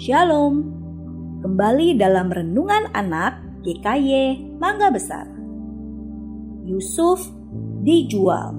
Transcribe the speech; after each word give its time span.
Shalom. 0.00 0.64
Kembali 1.44 2.00
dalam 2.00 2.32
renungan 2.32 2.88
anak 2.96 3.36
GKY 3.60 4.40
Mangga 4.56 4.88
Besar. 4.88 5.28
Yusuf 6.64 7.20
dijual. 7.84 8.56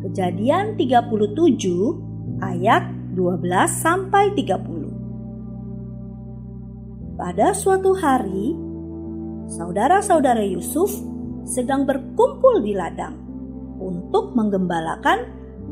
Kejadian 0.00 0.80
37 0.80 2.40
ayat 2.40 2.88
12 3.12 3.52
sampai 3.68 4.32
30. 4.32 7.20
Pada 7.20 7.52
suatu 7.52 7.92
hari, 7.92 8.56
saudara-saudara 9.52 10.40
Yusuf 10.40 10.88
sedang 11.44 11.84
berkumpul 11.84 12.64
di 12.64 12.72
ladang 12.72 13.20
untuk 13.76 14.32
menggembalakan 14.32 15.20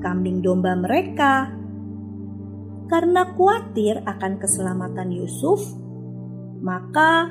kambing 0.04 0.44
domba 0.44 0.76
mereka. 0.76 1.56
Karena 2.90 3.22
khawatir 3.38 4.02
akan 4.02 4.42
keselamatan 4.42 5.14
Yusuf, 5.14 5.62
maka 6.58 7.30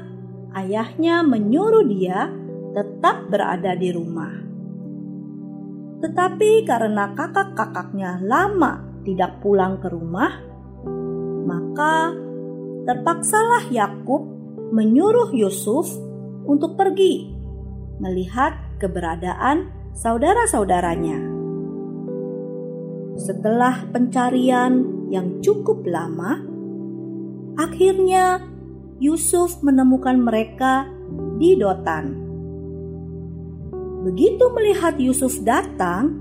ayahnya 0.56 1.20
menyuruh 1.28 1.84
dia 1.84 2.32
tetap 2.72 3.28
berada 3.28 3.76
di 3.76 3.92
rumah. 3.92 4.34
Tetapi 6.00 6.64
karena 6.64 7.12
kakak-kakaknya 7.12 8.24
lama 8.24 9.04
tidak 9.04 9.44
pulang 9.44 9.84
ke 9.84 9.92
rumah, 9.92 10.32
maka 11.44 12.16
terpaksalah 12.88 13.68
Yakub 13.68 14.24
menyuruh 14.72 15.36
Yusuf 15.36 15.92
untuk 16.48 16.80
pergi 16.80 17.36
melihat 18.00 18.56
keberadaan 18.80 19.68
saudara-saudaranya. 19.92 21.20
Setelah 23.20 23.84
pencarian 23.92 24.99
yang 25.10 25.42
cukup 25.42 25.84
lama, 25.90 26.40
akhirnya 27.58 28.40
Yusuf 29.02 29.60
menemukan 29.66 30.16
mereka 30.22 30.88
di 31.42 31.58
Dotan. 31.58 32.30
Begitu 34.06 34.46
melihat 34.56 34.96
Yusuf 34.96 35.42
datang, 35.44 36.14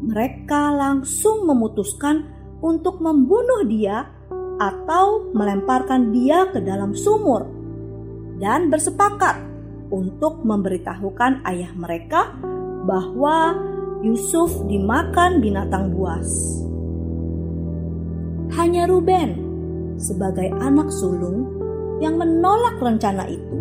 mereka 0.00 0.72
langsung 0.72 1.44
memutuskan 1.44 2.24
untuk 2.64 3.04
membunuh 3.04 3.68
dia 3.68 4.08
atau 4.60 5.32
melemparkan 5.32 6.12
dia 6.12 6.48
ke 6.48 6.60
dalam 6.60 6.92
sumur 6.92 7.48
dan 8.40 8.68
bersepakat 8.72 9.40
untuk 9.92 10.40
memberitahukan 10.44 11.44
ayah 11.48 11.72
mereka 11.76 12.32
bahwa 12.84 13.56
Yusuf 14.00 14.64
dimakan 14.64 15.44
binatang 15.44 15.92
buas. 15.92 16.28
Hanya 18.60 18.84
Ruben 18.84 19.40
sebagai 19.96 20.52
anak 20.52 20.92
sulung 20.92 21.48
yang 21.96 22.20
menolak 22.20 22.76
rencana 22.76 23.24
itu. 23.24 23.56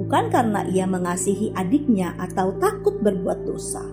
Bukan 0.00 0.32
karena 0.32 0.64
ia 0.64 0.88
mengasihi 0.88 1.52
adiknya 1.52 2.16
atau 2.16 2.56
takut 2.56 2.96
berbuat 3.04 3.44
dosa. 3.44 3.84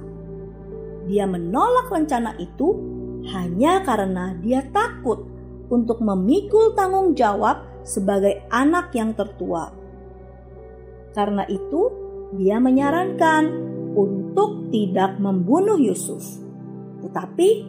Dia 1.11 1.27
menolak 1.27 1.91
rencana 1.91 2.39
itu 2.39 2.79
hanya 3.27 3.83
karena 3.83 4.39
dia 4.39 4.63
takut 4.71 5.27
untuk 5.67 5.99
memikul 5.99 6.71
tanggung 6.71 7.11
jawab 7.11 7.83
sebagai 7.83 8.47
anak 8.47 8.95
yang 8.95 9.11
tertua. 9.19 9.67
Karena 11.11 11.43
itu, 11.43 11.91
dia 12.39 12.55
menyarankan 12.55 13.43
untuk 13.99 14.71
tidak 14.71 15.19
membunuh 15.19 15.75
Yusuf, 15.75 16.23
tetapi 17.03 17.67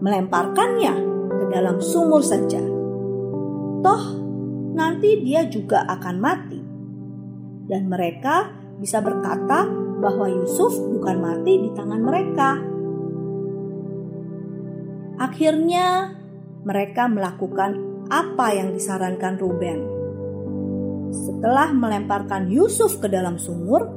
melemparkannya 0.00 1.15
dalam 1.56 1.80
sumur 1.80 2.20
saja. 2.20 2.60
Toh, 3.80 4.04
nanti 4.76 5.24
dia 5.24 5.48
juga 5.48 5.88
akan 5.88 6.16
mati, 6.20 6.60
dan 7.64 7.88
mereka 7.88 8.52
bisa 8.76 9.00
berkata 9.00 9.64
bahwa 10.04 10.28
Yusuf 10.28 10.76
bukan 10.76 11.16
mati 11.16 11.52
di 11.64 11.72
tangan 11.72 12.02
mereka. 12.04 12.50
Akhirnya, 15.16 16.12
mereka 16.68 17.08
melakukan 17.08 18.04
apa 18.12 18.52
yang 18.52 18.76
disarankan 18.76 19.40
Ruben. 19.40 19.80
Setelah 21.08 21.72
melemparkan 21.72 22.52
Yusuf 22.52 23.00
ke 23.00 23.08
dalam 23.08 23.40
sumur, 23.40 23.88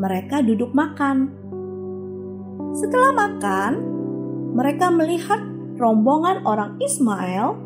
mereka 0.00 0.40
duduk 0.40 0.72
makan. 0.72 1.28
Setelah 2.72 3.12
makan, 3.12 3.72
mereka 4.56 4.88
melihat 4.88 5.53
rombongan 5.74 6.46
orang 6.46 6.78
Ismail 6.78 7.58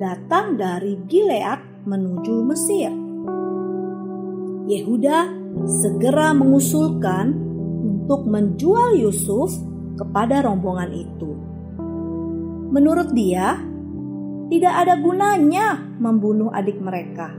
datang 0.00 0.56
dari 0.56 0.96
Gilead 1.04 1.84
menuju 1.84 2.34
Mesir. 2.48 2.92
Yehuda 4.66 5.18
segera 5.68 6.32
mengusulkan 6.32 7.34
untuk 7.82 8.24
menjual 8.24 8.96
Yusuf 8.96 9.52
kepada 9.98 10.40
rombongan 10.40 10.90
itu. 10.96 11.30
Menurut 12.72 13.12
dia, 13.12 13.60
tidak 14.48 14.74
ada 14.86 14.94
gunanya 14.96 15.76
membunuh 16.00 16.48
adik 16.56 16.80
mereka. 16.80 17.36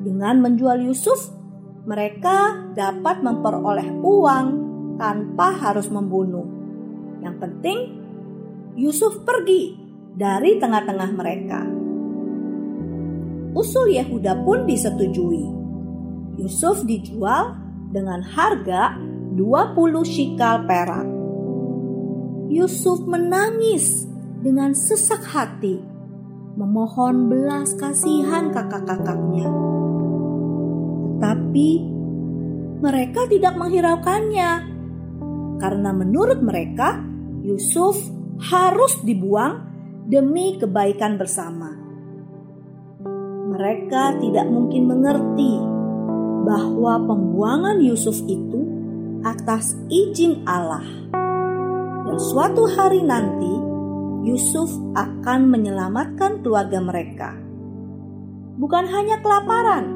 Dengan 0.00 0.40
menjual 0.40 0.80
Yusuf, 0.88 1.36
mereka 1.84 2.68
dapat 2.72 3.20
memperoleh 3.20 3.92
uang 4.00 4.46
tanpa 4.96 5.52
harus 5.52 5.92
membunuh. 5.92 6.48
Yang 7.20 7.36
penting, 7.44 7.78
Yusuf 8.78 9.26
pergi 9.26 9.74
dari 10.14 10.62
tengah-tengah 10.62 11.10
mereka. 11.10 11.60
Usul 13.58 13.90
Yehuda 13.98 14.46
pun 14.46 14.70
disetujui. 14.70 15.44
Yusuf 16.38 16.86
dijual 16.86 17.58
dengan 17.90 18.22
harga 18.22 18.94
20 19.34 20.06
shikal 20.06 20.62
perak. 20.70 21.06
Yusuf 22.46 23.02
menangis 23.02 24.06
dengan 24.38 24.70
sesak 24.72 25.26
hati, 25.26 25.82
memohon 26.54 27.26
belas 27.26 27.74
kasihan 27.74 28.54
kakak-kakaknya 28.54 29.68
tapi 31.18 31.82
mereka 32.78 33.26
tidak 33.26 33.58
menghiraukannya 33.58 34.50
karena 35.58 35.90
menurut 35.90 36.38
mereka 36.38 37.02
Yusuf 37.42 37.98
harus 38.38 39.02
dibuang 39.02 39.66
demi 40.06 40.54
kebaikan 40.56 41.18
bersama. 41.18 41.74
Mereka 43.48 44.22
tidak 44.22 44.46
mungkin 44.46 44.86
mengerti 44.86 45.52
bahwa 46.46 47.02
pembuangan 47.02 47.82
Yusuf 47.82 48.22
itu 48.30 48.62
atas 49.26 49.74
izin 49.90 50.46
Allah. 50.46 50.86
Dan 52.06 52.16
suatu 52.16 52.64
hari 52.70 53.02
nanti 53.02 53.52
Yusuf 54.24 54.70
akan 54.94 55.50
menyelamatkan 55.50 56.40
keluarga 56.40 56.78
mereka. 56.78 57.30
Bukan 58.58 58.84
hanya 58.90 59.18
kelaparan, 59.22 59.86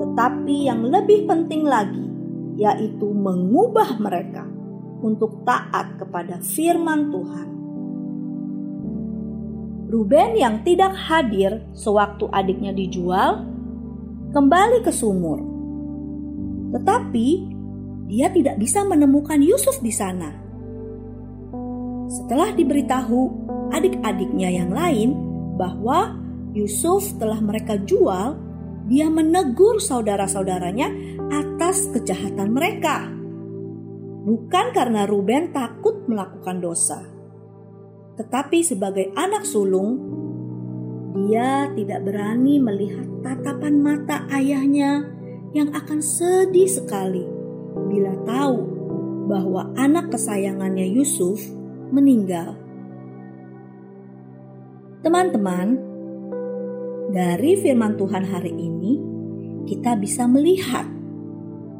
tetapi 0.00 0.68
yang 0.68 0.84
lebih 0.84 1.24
penting 1.28 1.64
lagi, 1.64 2.04
yaitu 2.60 3.08
mengubah 3.08 3.96
mereka 4.00 4.43
untuk 5.04 5.44
taat 5.44 6.00
kepada 6.00 6.40
firman 6.40 7.12
Tuhan. 7.12 7.48
Ruben 9.92 10.30
yang 10.34 10.64
tidak 10.64 10.96
hadir 10.96 11.60
sewaktu 11.76 12.26
adiknya 12.32 12.72
dijual 12.72 13.44
kembali 14.32 14.82
ke 14.82 14.90
sumur. 14.90 15.38
Tetapi 16.74 17.28
dia 18.10 18.32
tidak 18.34 18.58
bisa 18.58 18.82
menemukan 18.82 19.38
Yusuf 19.38 19.78
di 19.84 19.94
sana. 19.94 20.34
Setelah 22.10 22.50
diberitahu 22.56 23.20
adik-adiknya 23.70 24.50
yang 24.50 24.74
lain 24.74 25.14
bahwa 25.54 26.18
Yusuf 26.58 27.14
telah 27.22 27.38
mereka 27.38 27.78
jual, 27.78 28.34
dia 28.90 29.06
menegur 29.06 29.78
saudara-saudaranya 29.78 30.90
atas 31.30 31.86
kejahatan 31.94 32.50
mereka. 32.50 33.13
Bukan 34.24 34.72
karena 34.72 35.04
Ruben 35.04 35.52
takut 35.52 36.08
melakukan 36.08 36.64
dosa, 36.64 37.04
tetapi 38.16 38.64
sebagai 38.64 39.12
anak 39.12 39.44
sulung, 39.44 40.00
dia 41.14 41.68
tidak 41.76 42.08
berani 42.08 42.56
melihat 42.56 43.06
tatapan 43.20 43.74
mata 43.78 44.24
ayahnya 44.32 45.12
yang 45.54 45.70
akan 45.70 46.00
sedih 46.02 46.66
sekali 46.66 47.22
bila 47.90 48.16
tahu 48.26 48.58
bahwa 49.28 49.70
anak 49.78 50.10
kesayangannya 50.14 50.88
Yusuf 50.94 51.38
meninggal. 51.90 52.58
Teman-teman, 55.04 55.78
dari 57.12 57.60
firman 57.60 57.94
Tuhan 57.94 58.24
hari 58.24 58.50
ini, 58.50 58.92
kita 59.68 59.94
bisa 60.00 60.24
melihat 60.26 60.88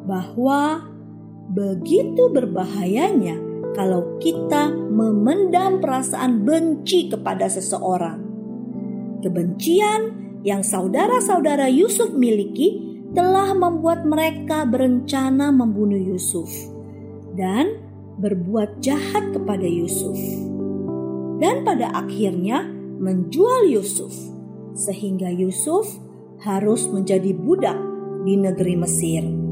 bahwa 0.04 0.93
begitu 1.50 2.30
berbahayanya 2.32 3.36
kalau 3.74 4.16
kita 4.22 4.70
memendam 4.70 5.82
perasaan 5.82 6.46
benci 6.46 7.10
kepada 7.10 7.50
seseorang. 7.50 8.22
Kebencian 9.20 10.00
yang 10.46 10.62
saudara-saudara 10.62 11.66
Yusuf 11.72 12.14
miliki 12.14 12.94
telah 13.16 13.54
membuat 13.54 14.06
mereka 14.06 14.68
berencana 14.68 15.50
membunuh 15.50 15.98
Yusuf 15.98 16.50
dan 17.34 17.82
berbuat 18.18 18.78
jahat 18.78 19.34
kepada 19.34 19.66
Yusuf. 19.66 20.16
Dan 21.42 21.66
pada 21.66 21.90
akhirnya 21.90 22.62
menjual 23.02 23.66
Yusuf 23.66 24.14
sehingga 24.78 25.30
Yusuf 25.30 25.86
harus 26.42 26.86
menjadi 26.86 27.34
budak 27.34 27.78
di 28.22 28.38
negeri 28.38 28.74
Mesir. 28.78 29.43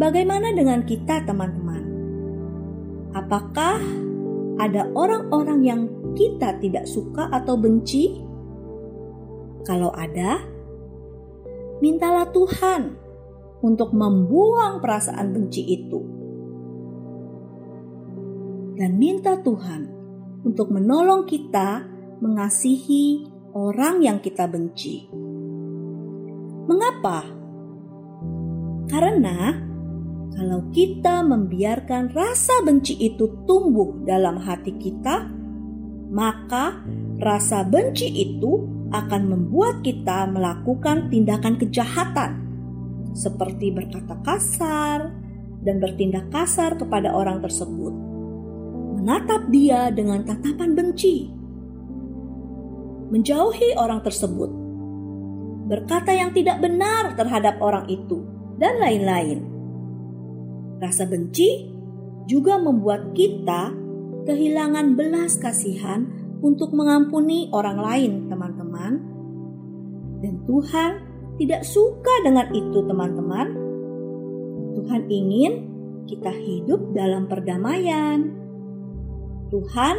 Bagaimana 0.00 0.56
dengan 0.56 0.80
kita, 0.80 1.28
teman-teman? 1.28 1.84
Apakah 3.12 3.76
ada 4.56 4.88
orang-orang 4.96 5.60
yang 5.60 5.80
kita 6.16 6.56
tidak 6.56 6.88
suka 6.88 7.28
atau 7.28 7.60
benci? 7.60 8.16
Kalau 9.68 9.92
ada, 9.92 10.40
mintalah 11.84 12.32
Tuhan 12.32 12.96
untuk 13.60 13.92
membuang 13.92 14.80
perasaan 14.80 15.36
benci 15.36 15.68
itu. 15.68 16.00
Dan 18.80 18.96
minta 18.96 19.36
Tuhan 19.36 19.84
untuk 20.48 20.72
menolong 20.72 21.28
kita 21.28 21.84
mengasihi 22.24 23.28
orang 23.52 24.00
yang 24.00 24.16
kita 24.24 24.48
benci. 24.48 25.12
Mengapa? 26.64 27.28
Karena 28.88 29.68
kalau 30.30 30.70
kita 30.70 31.26
membiarkan 31.26 32.14
rasa 32.14 32.62
benci 32.62 32.94
itu 32.94 33.44
tumbuh 33.50 33.98
dalam 34.06 34.38
hati 34.38 34.72
kita, 34.78 35.26
maka 36.10 36.82
rasa 37.18 37.66
benci 37.66 38.06
itu 38.08 38.66
akan 38.90 39.22
membuat 39.26 39.82
kita 39.86 40.26
melakukan 40.30 41.10
tindakan 41.10 41.58
kejahatan, 41.58 42.30
seperti 43.14 43.74
berkata 43.74 44.18
kasar 44.22 45.10
dan 45.62 45.76
bertindak 45.82 46.30
kasar 46.30 46.78
kepada 46.78 47.10
orang 47.10 47.42
tersebut, 47.42 47.94
menatap 48.98 49.50
dia 49.50 49.90
dengan 49.90 50.22
tatapan 50.22 50.74
benci, 50.74 51.30
menjauhi 53.10 53.74
orang 53.78 54.02
tersebut, 54.02 54.50
berkata 55.66 56.14
yang 56.14 56.30
tidak 56.34 56.62
benar 56.62 57.14
terhadap 57.18 57.58
orang 57.62 57.86
itu, 57.90 58.26
dan 58.58 58.78
lain-lain. 58.78 59.49
Rasa 60.80 61.04
benci 61.04 61.68
juga 62.24 62.56
membuat 62.56 63.12
kita 63.12 63.76
kehilangan 64.24 64.96
belas 64.96 65.36
kasihan 65.36 66.08
untuk 66.40 66.72
mengampuni 66.72 67.52
orang 67.52 67.78
lain, 67.80 68.12
teman-teman. 68.32 68.92
Dan 70.24 70.40
Tuhan 70.48 70.90
tidak 71.36 71.62
suka 71.64 72.14
dengan 72.24 72.48
itu, 72.52 72.80
teman-teman. 72.84 73.48
Tuhan 74.80 75.02
ingin 75.08 75.52
kita 76.08 76.32
hidup 76.32 76.96
dalam 76.96 77.28
perdamaian. 77.28 78.32
Tuhan 79.52 79.96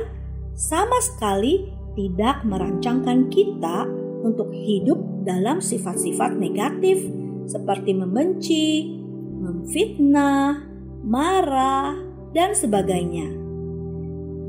sama 0.58 0.98
sekali 1.02 1.70
tidak 1.94 2.42
merancangkan 2.48 3.28
kita 3.30 3.86
untuk 4.22 4.54
hidup 4.54 4.98
dalam 5.26 5.60
sifat-sifat 5.60 6.38
negatif 6.38 7.04
seperti 7.50 7.92
membenci, 7.98 8.96
memfitnah, 9.42 10.71
marah, 11.02 11.98
dan 12.32 12.56
sebagainya. 12.56 13.28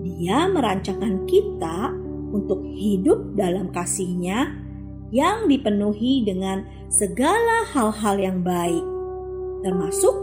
Dia 0.02 0.46
merancangkan 0.46 1.26
kita 1.26 1.90
untuk 2.32 2.62
hidup 2.72 3.34
dalam 3.34 3.74
kasihnya 3.74 4.54
yang 5.12 5.50
dipenuhi 5.50 6.24
dengan 6.24 6.64
segala 6.88 7.68
hal-hal 7.68 8.16
yang 8.16 8.38
baik, 8.40 8.84
termasuk 9.66 10.14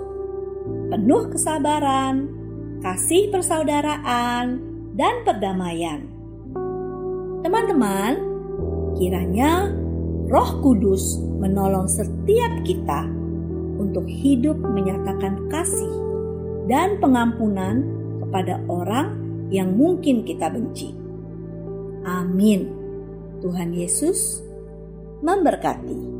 penuh 0.89 1.29
kesabaran, 1.29 2.31
kasih 2.81 3.29
persaudaraan, 3.29 4.63
dan 4.97 5.15
perdamaian. 5.23 6.09
Teman-teman, 7.45 8.19
kiranya 8.99 9.71
Roh 10.27 10.59
Kudus 10.59 11.17
menolong 11.39 11.87
setiap 11.87 12.51
kita 12.67 13.07
untuk 13.79 14.03
hidup 14.05 14.59
menyatakan 14.59 15.47
kasih 15.47 15.98
dan 16.69 17.01
pengampunan 17.01 17.81
kepada 18.21 18.61
orang 18.69 19.17
yang 19.49 19.73
mungkin 19.73 20.21
kita 20.21 20.53
benci. 20.53 20.93
Amin. 22.05 22.69
Tuhan 23.41 23.73
Yesus 23.73 24.45
memberkati. 25.25 26.18